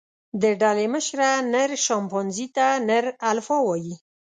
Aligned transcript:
د 0.41 0.43
ډلې 0.61 0.85
مشره، 0.93 1.29
نر 1.51 1.71
شامپانزي 1.85 2.47
ته 2.55 2.67
نر 2.87 3.05
الفا 3.29 3.57
وایي. 3.67 3.95